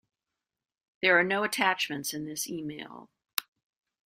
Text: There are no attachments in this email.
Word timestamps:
There 1.03 1.19
are 1.19 1.23
no 1.23 1.43
attachments 1.43 2.11
in 2.11 2.25
this 2.25 2.49
email. 2.49 3.11